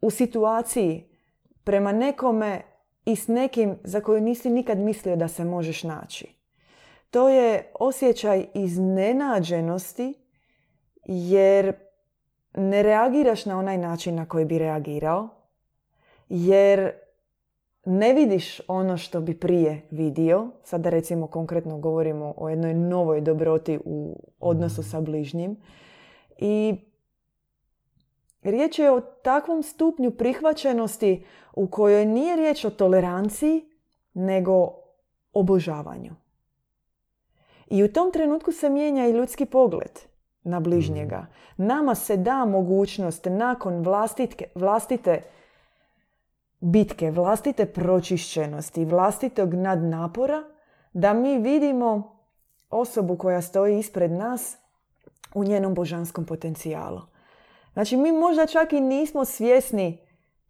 [0.00, 1.04] u situaciji
[1.64, 2.62] prema nekome
[3.04, 6.26] i s nekim za koju nisi nikad mislio da se možeš naći.
[7.10, 10.14] To je osjećaj iznenađenosti
[11.04, 11.72] jer
[12.54, 15.28] ne reagiraš na onaj način na koji bi reagirao,
[16.28, 16.92] jer
[17.84, 20.50] ne vidiš ono što bi prije vidio.
[20.64, 25.56] Sada recimo konkretno govorimo o jednoj novoj dobroti u odnosu sa bližnjim.
[26.38, 26.76] I
[28.42, 33.64] riječ je o takvom stupnju prihvaćenosti u kojoj nije riječ o toleranciji,
[34.14, 34.70] nego
[35.32, 36.12] obožavanju.
[37.66, 40.00] I u tom trenutku se mijenja i ljudski pogled
[40.42, 41.26] na bližnjega.
[41.56, 45.22] Nama se da mogućnost nakon vlastitke, vlastite
[46.60, 50.44] bitke, vlastite pročišćenosti, vlastitog nadnapora,
[50.92, 52.18] da mi vidimo
[52.70, 54.56] osobu koja stoji ispred nas
[55.34, 57.00] u njenom božanskom potencijalu.
[57.78, 59.98] Znači, mi možda čak i nismo svjesni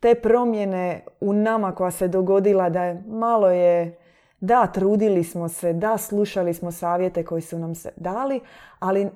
[0.01, 3.99] te promjene u nama koja se dogodila da je malo je
[4.41, 8.41] da, trudili smo se, da, slušali smo savjete koji su nam se dali,
[8.79, 9.09] ali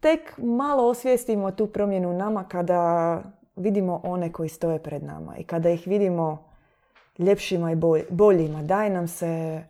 [0.00, 3.22] tek malo osvijestimo tu promjenu u nama kada
[3.56, 6.44] vidimo one koji stoje pred nama i kada ih vidimo
[7.18, 7.76] ljepšima i
[8.10, 9.62] boljima, daje nam se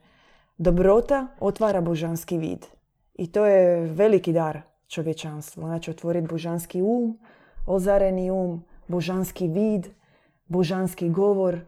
[0.58, 2.66] dobrota, otvara božanski vid.
[3.14, 5.62] I to je veliki dar čovječanstvu.
[5.62, 7.18] Znači otvoriti božanski um,
[7.66, 9.86] ozareni um, božanski vid,
[10.46, 11.60] božanski govor,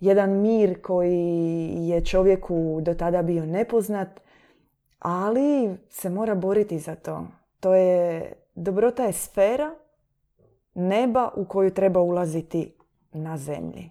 [0.00, 4.20] jedan mir koji je čovjeku do tada bio nepoznat,
[4.98, 7.26] ali se mora boriti za to.
[7.60, 9.74] To je, dobrota je sfera
[10.74, 12.74] neba u koju treba ulaziti
[13.12, 13.90] na zemlji.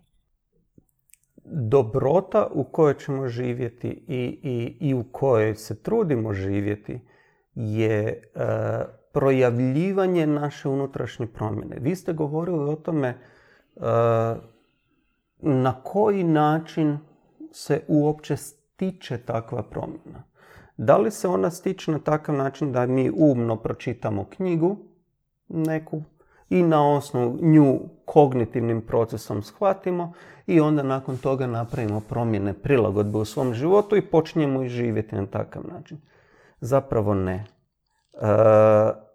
[1.46, 7.00] Dobrota u kojoj ćemo živjeti i, i, i u kojoj se trudimo živjeti
[7.56, 11.78] je e, projavljivanje naše unutrašnje promjene.
[11.80, 13.18] Vi ste govorili o tome e,
[15.40, 16.98] na koji način
[17.52, 20.24] se uopće stiče takva promjena.
[20.78, 24.78] Da li se ona stiče na takav način da mi umno pročitamo knjigu
[25.48, 26.02] neku
[26.50, 30.14] i na osnovu nju kognitivnim procesom shvatimo
[30.48, 35.26] i onda nakon toga napravimo promjene prilagodbe u svom životu i počnemo i živjeti na
[35.26, 35.98] takav način.
[36.62, 37.46] Zapravo ne.
[38.14, 39.09] E,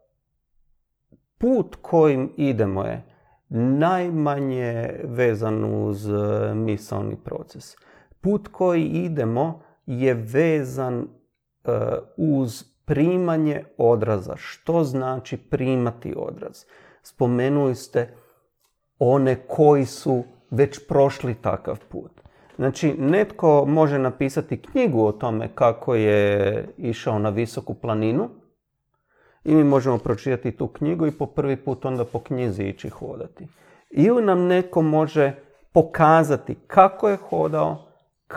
[1.39, 3.03] put kojim idemo je
[3.49, 6.09] najmanje vezan uz
[6.55, 7.77] misalni proces.
[8.21, 11.01] Put koji idemo je vezan
[11.65, 11.71] e,
[12.17, 14.37] uz primanje odraza.
[14.37, 16.65] Što znači primati odraz?
[17.05, 18.09] spomenuli ste
[18.99, 22.11] one koji su već prošli takav put.
[22.57, 28.29] Znači, netko može napisati knjigu o tome kako je išao na visoku planinu
[29.45, 33.47] i mi možemo pročitati tu knjigu i po prvi put onda po knjizi ići hodati.
[33.91, 35.33] Ili nam netko može
[35.73, 37.87] pokazati kako je hodao,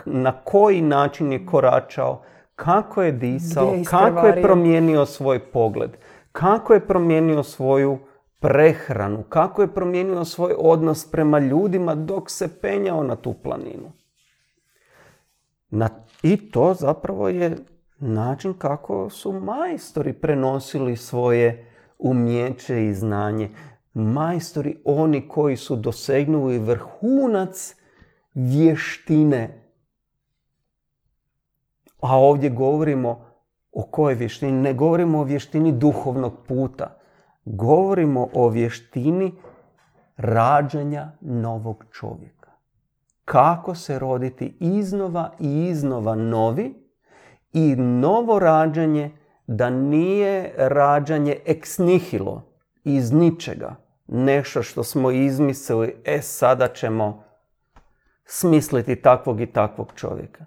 [0.04, 2.22] na koji način je koračao,
[2.54, 5.90] kako je disao, kako je promijenio svoj pogled,
[6.32, 7.98] kako je promijenio svoju
[8.40, 13.92] prehranu, kako je promijenio svoj odnos prema ljudima dok se penjao na tu planinu.
[15.70, 15.88] Na,
[16.22, 17.56] I to zapravo je
[17.98, 21.66] način kako su majstori prenosili svoje
[21.98, 23.50] umjeće i znanje.
[23.94, 27.76] Majstori oni koji su dosegnuli vrhunac
[28.34, 29.64] vještine.
[32.00, 33.24] A ovdje govorimo
[33.72, 34.52] o kojoj vještini?
[34.52, 36.98] Ne govorimo o vještini duhovnog puta
[37.48, 39.32] govorimo o vještini
[40.16, 42.50] rađanja novog čovjeka.
[43.24, 46.87] Kako se roditi iznova i iznova novi
[47.52, 49.10] i novo rađanje
[49.46, 52.48] da nije rađanje ex nihilo,
[52.84, 53.76] iz ničega.
[54.06, 57.24] Nešto što smo izmislili, e sada ćemo
[58.24, 60.44] smisliti takvog i takvog čovjeka.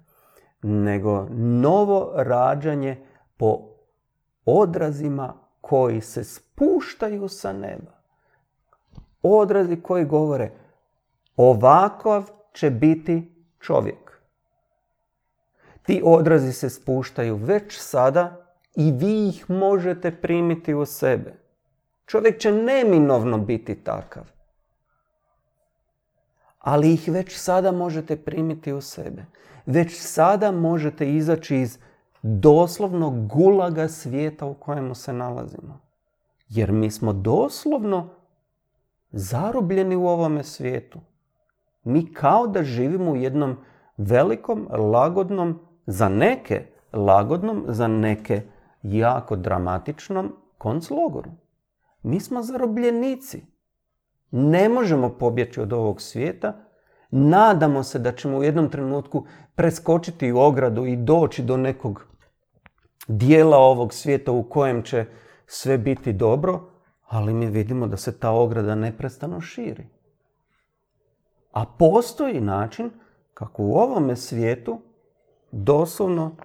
[0.61, 3.05] Nego novo rađanje
[3.37, 3.59] po
[4.45, 8.01] odrazima koji se spuštaju sa neba.
[9.21, 10.51] Odrazi koji govore
[11.35, 14.10] ovakav će biti čovjek.
[15.83, 21.33] Ti odrazi se spuštaju već sada i vi ih možete primiti u sebe.
[22.05, 24.23] Čovjek će neminovno biti takav.
[26.59, 29.25] Ali ih već sada možete primiti u sebe.
[29.65, 31.79] Već sada možete izaći iz
[32.21, 35.79] doslovno gulaga svijeta u kojemu se nalazimo.
[36.49, 38.09] Jer mi smo doslovno
[39.11, 40.99] zarobljeni u ovome svijetu.
[41.83, 43.57] Mi kao da živimo u jednom
[43.97, 48.41] velikom, lagodnom, za neke lagodnom, za neke
[48.83, 51.31] jako dramatičnom konclogoru.
[52.03, 53.45] Mi smo zarobljenici.
[54.31, 56.53] Ne možemo pobjeći od ovog svijeta.
[57.11, 59.25] Nadamo se da ćemo u jednom trenutku
[59.55, 62.05] preskočiti ogradu i doći do nekog
[63.07, 65.05] dijela ovog svijeta u kojem će
[65.45, 66.61] sve biti dobro,
[67.07, 69.87] ali mi vidimo da se ta ograda neprestano širi.
[71.51, 72.89] A postoji način
[73.33, 74.81] kako u ovome svijetu
[75.51, 76.35] doslovno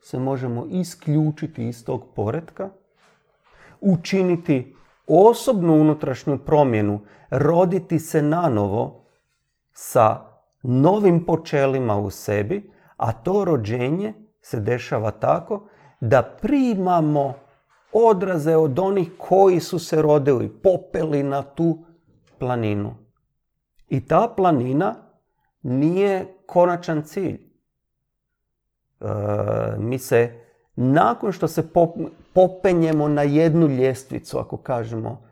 [0.00, 2.70] se možemo isključiti iz tog poretka,
[3.80, 7.00] učiniti osobnu unutrašnju promjenu,
[7.30, 9.04] roditi se nanovo
[9.72, 10.20] sa
[10.62, 15.68] novim počelima u sebi, a to rođenje se dešava tako
[16.00, 17.34] da primamo
[17.92, 21.84] odraze od onih koji su se rodili, popeli na tu
[22.38, 22.94] planinu.
[23.88, 24.94] I ta planina
[25.62, 27.53] nije konačan cilj.
[29.00, 29.06] E,
[29.78, 30.32] mi se,
[30.76, 31.68] nakon što se
[32.32, 35.22] popenjemo na jednu ljestvicu, ako kažemo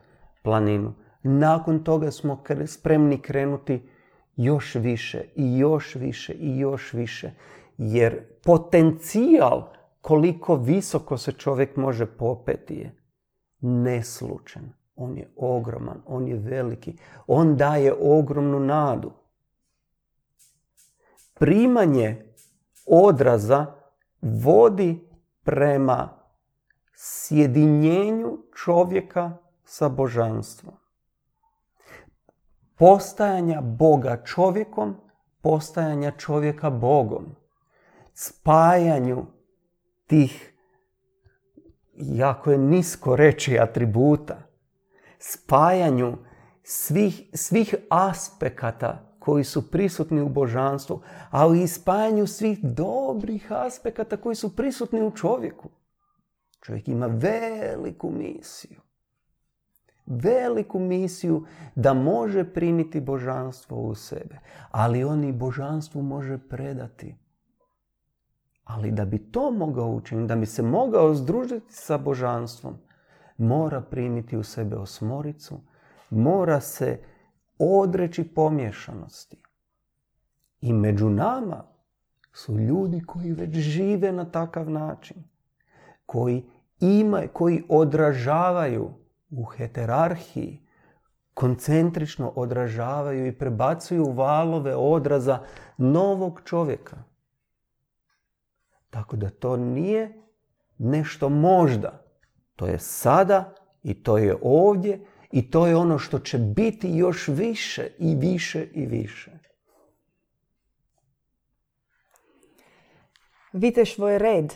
[0.42, 3.88] planinu, nakon toga smo spremni krenuti
[4.36, 7.30] još više i još više i još više.
[7.78, 9.68] Jer potencijal
[10.00, 12.94] koliko visoko se čovjek može popeti je
[13.60, 14.72] neslučen.
[14.96, 16.96] On je ogroman, on je veliki.
[17.26, 19.12] On daje ogromnu nadu.
[21.34, 22.32] Primanje
[22.87, 23.66] odraza
[24.22, 25.09] vodi
[25.43, 26.09] prema
[26.95, 30.74] sjedinjenju čovjeka sa božanstvom.
[32.78, 34.97] Postajanja Boga čovjekom,
[35.41, 37.37] postajanja čovjeka Bogom.
[38.14, 39.26] Spajanju
[40.07, 40.55] tih,
[41.95, 44.37] jako je nisko reći, atributa.
[45.18, 46.18] Spajanju
[46.62, 51.01] svih, svih aspekata koji su prisutni u božanstvu,
[51.31, 55.68] ali i spajanju svih dobrih aspekata koji su prisutni u čovjeku.
[56.61, 58.81] Čovjek ima veliku misiju.
[60.07, 61.45] Veliku misiju
[61.75, 64.39] da može primiti božanstvo u sebe.
[64.70, 67.16] Ali on i božanstvu može predati.
[68.64, 72.79] Ali da bi to mogao učiniti, da bi se mogao združiti sa božanstvom,
[73.37, 75.61] mora primiti u sebe osmoricu,
[76.11, 77.11] mora se
[77.59, 79.36] odreći pomješanosti.
[80.61, 81.64] I među nama
[82.32, 85.16] su ljudi koji već žive na takav način,
[86.07, 86.44] koji
[86.80, 88.90] imaju, koji odražavaju
[89.30, 90.62] u heterarhiji,
[91.34, 95.38] koncentrično odražavaju i prebacuju valove odraza
[95.76, 96.96] novog čovjeka.
[98.90, 100.22] Tako da to nije
[100.78, 102.03] nešto možda.
[102.57, 107.28] To je sada i to je ovdje i to je ono što će biti još
[107.28, 109.30] više i više i više.
[113.53, 114.53] Viteštvo je red.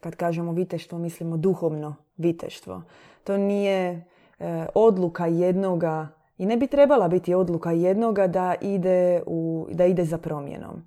[0.00, 2.82] Kad kažemo viteštvo, mislimo duhovno viteštvo.
[3.24, 4.04] To nije
[4.38, 6.08] e, odluka jednoga
[6.38, 10.82] i ne bi trebala biti odluka jednoga da ide, u, da ide za promjenom.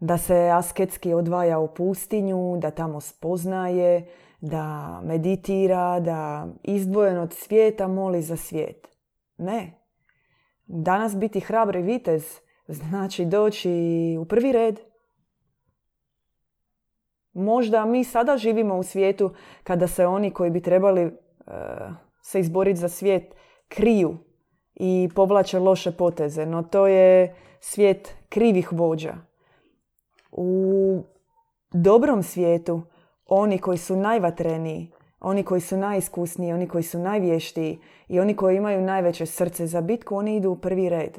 [0.00, 4.06] Da se asketski odvaja u pustinju, da tamo spoznaje,
[4.40, 8.88] da meditira, da izdvojen od svijeta moli za svijet.
[9.38, 9.72] Ne.
[10.66, 13.70] Danas biti hrabri vitez znači doći
[14.20, 14.80] u prvi red.
[17.32, 19.30] Možda mi sada živimo u svijetu
[19.62, 21.12] kada se oni koji bi trebali uh,
[22.22, 23.34] se izboriti za svijet
[23.68, 24.16] kriju
[24.74, 29.14] i povlače loše poteze, no to je svijet krivih vođa.
[30.30, 31.02] U
[31.72, 32.82] dobrom svijetu
[33.28, 38.56] oni koji su najvatreniji, oni koji su najiskusniji, oni koji su najvještiji i oni koji
[38.56, 41.18] imaju najveće srce za bitku, oni idu u prvi red.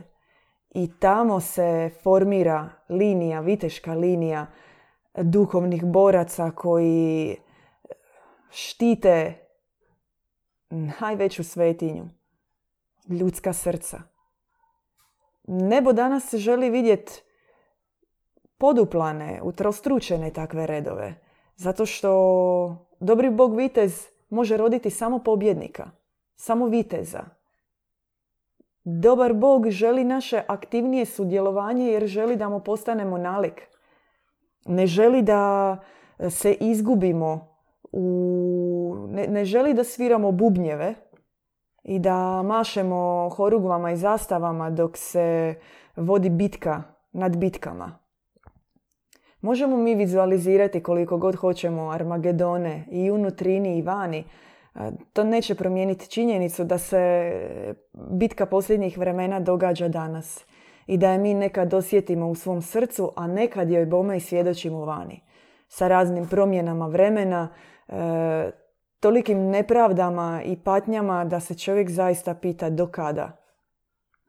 [0.70, 4.48] I tamo se formira linija, viteška linija
[5.16, 7.38] duhovnih boraca koji
[8.50, 9.34] štite
[10.70, 12.06] najveću svetinju,
[13.10, 14.02] ljudska srca.
[15.48, 17.22] Nebo danas se želi vidjeti
[18.58, 21.29] poduplane, utrostručene takve redove.
[21.60, 25.92] Zato što dobri bog vitez može roditi samo pobjednika,
[26.36, 27.24] samo viteza.
[28.84, 33.68] Dobar bog želi naše aktivnije sudjelovanje jer želi da mu postanemo nalik.
[34.66, 35.78] Ne želi da
[36.30, 37.48] se izgubimo
[37.92, 39.08] u...
[39.10, 40.96] Ne, ne želi da sviramo bubnjeve
[41.84, 45.56] i da mašemo horugvama i zastavama dok se
[45.96, 48.00] vodi bitka nad bitkama.
[49.42, 54.24] Možemo mi vizualizirati koliko god hoćemo Armagedone i unutrini i vani.
[55.14, 57.34] To neće promijeniti činjenicu da se
[58.12, 60.46] bitka posljednjih vremena događa danas
[60.88, 64.86] i da je mi nekad osjetimo u svom srcu, a nekad joj bome i svjedočimo
[64.86, 65.22] vani.
[65.68, 67.50] Sa raznim promjenama vremena,
[67.88, 68.52] e,
[69.00, 73.38] tolikim nepravdama i patnjama da se čovjek zaista pita do kada.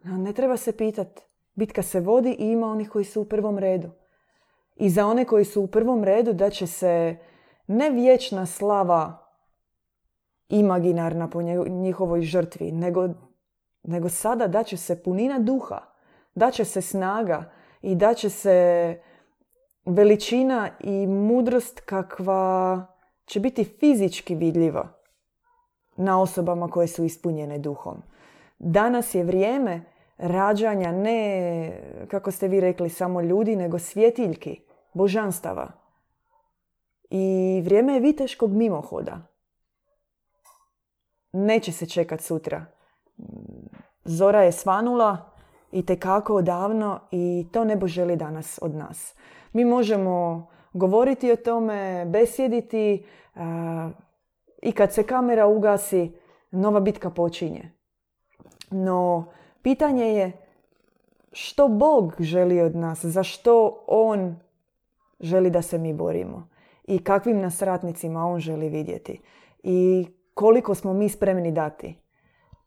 [0.04, 1.20] Ne treba se pitat.
[1.54, 3.99] Bitka se vodi i ima onih koji su u prvom redu.
[4.80, 7.16] I za one koji su u prvom redu da će se
[7.66, 9.26] ne vječna slava
[10.48, 13.08] imaginarna po njihovoj žrtvi, nego,
[13.82, 15.80] nego sada da će se punina duha,
[16.34, 17.50] da će se snaga
[17.82, 18.98] i da će se
[19.84, 22.86] veličina i mudrost kakva
[23.24, 24.88] će biti fizički vidljiva
[25.96, 28.02] na osobama koje su ispunjene duhom.
[28.58, 29.80] Danas je vrijeme
[30.18, 35.72] rađanja ne, kako ste vi rekli, samo ljudi, nego svjetiljki, božanstava.
[37.10, 39.18] I vrijeme je viteškog mimohoda.
[41.32, 42.66] Neće se čekat sutra.
[44.04, 45.32] Zora je svanula
[45.72, 49.14] i tekako odavno i to nebo želi danas od nas.
[49.52, 53.06] Mi možemo govoriti o tome, besjediti
[54.62, 56.12] i kad se kamera ugasi,
[56.50, 57.72] nova bitka počinje.
[58.70, 59.32] No,
[59.62, 60.32] pitanje je
[61.32, 64.36] što Bog želi od nas, za što On
[65.20, 66.48] želi da se mi borimo
[66.84, 69.20] i kakvim nas ratnicima On želi vidjeti
[69.62, 71.96] i koliko smo mi spremni dati.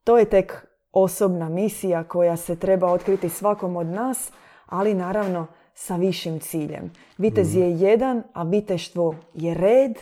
[0.03, 4.31] To je tek osobna misija koja se treba otkriti svakom od nas,
[4.65, 6.91] ali naravno sa višim ciljem.
[7.17, 9.97] Vitez je jedan, a viteštvo je red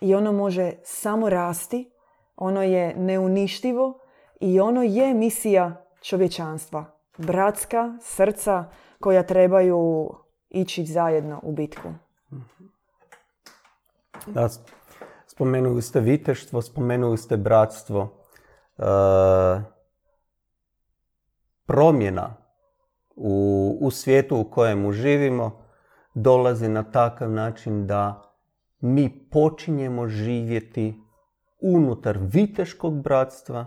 [0.00, 1.90] i ono može samo rasti,
[2.36, 3.98] ono je neuništivo
[4.40, 6.84] i ono je misija čovječanstva.
[7.18, 8.64] Bratska srca
[9.00, 10.10] koja trebaju
[10.48, 11.88] ići zajedno u bitku.
[14.26, 14.48] Da,
[15.26, 18.26] spomenuli ste viteštvo, spomenuli ste bratstvo.
[18.78, 18.82] E,
[21.66, 22.36] promjena
[23.16, 25.62] u, u svijetu u kojemu živimo
[26.14, 28.32] dolazi na takav način da
[28.80, 31.00] mi počinjemo živjeti
[31.60, 33.66] unutar viteškog bratstva,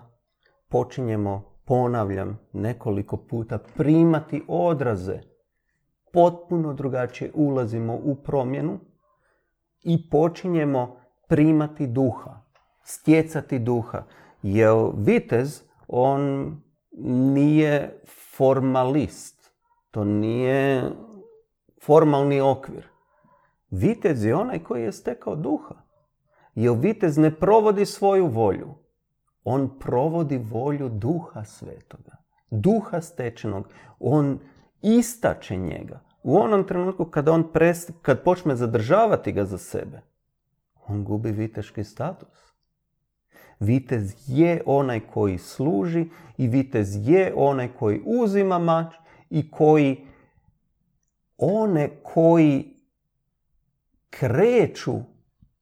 [0.67, 5.19] počinjemo, ponavljam nekoliko puta, primati odraze.
[6.13, 8.79] Potpuno drugačije ulazimo u promjenu
[9.83, 10.97] i počinjemo
[11.27, 12.41] primati duha,
[12.83, 14.03] stjecati duha.
[14.43, 16.53] Jer vitez, on
[17.01, 18.01] nije
[18.37, 19.51] formalist.
[19.91, 20.91] To nije
[21.85, 22.87] formalni okvir.
[23.69, 25.75] Vitez je onaj koji je stekao duha.
[26.55, 28.67] Jer vitez ne provodi svoju volju.
[29.43, 32.17] On provodi volju duha svetoga.
[32.49, 33.67] Duha stečenog.
[33.99, 34.39] On
[34.81, 35.99] istače njega.
[36.23, 40.01] U onom trenutku kada on pres, kad počne zadržavati ga za sebe,
[40.87, 42.49] on gubi viteški status.
[43.59, 48.93] Vitez je onaj koji služi i vitez je onaj koji uzima mač
[49.29, 50.07] i koji
[51.37, 52.75] one koji
[54.09, 54.93] kreću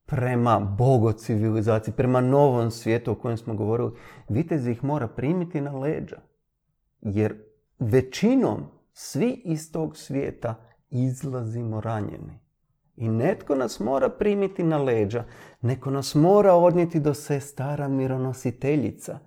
[0.06, 3.92] prema bogo civilizaciji, prema novom svijetu o kojem smo govorili,
[4.30, 6.18] vitez ih mora primiti na leđa.
[7.02, 7.36] Jer
[7.80, 10.56] većinom svi iz tog svijeta
[10.90, 12.40] izlazimo ranjeni.
[12.96, 15.24] I netko nas mora primiti na leđa,
[15.62, 19.20] neko nas mora odnijeti do se stara mironositeljica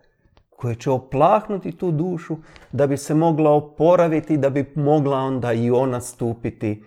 [0.49, 2.37] koja će oplahnuti tu dušu
[2.73, 6.85] da bi se mogla oporaviti, da bi mogla onda i ona stupiti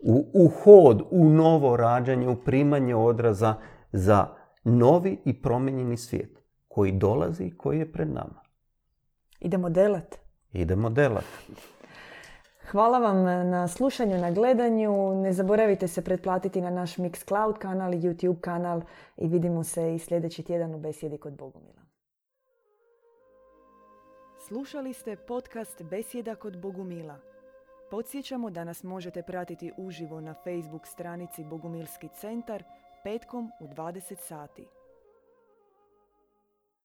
[0.00, 3.54] u, u hod, u novo rađanje, u primanje odraza
[3.92, 4.26] za
[4.64, 6.38] novi i promijenjeni svijet
[6.68, 8.42] koji dolazi i koji je pred nama.
[9.40, 10.16] Idemo delat.
[10.52, 11.24] Idemo delat.
[12.70, 15.14] Hvala vam na slušanju, na gledanju.
[15.14, 18.82] Ne zaboravite se pretplatiti na naš Mixcloud kanal i YouTube kanal
[19.16, 21.82] i vidimo se i sljedeći tjedan u Besjedi kod Bogumila.
[24.38, 27.18] Slušali ste podcast Besjeda kod Bogumila.
[27.90, 32.64] Podsjećamo da nas možete pratiti uživo na Facebook stranici Bogumilski centar
[33.04, 34.79] petkom u 20 sati.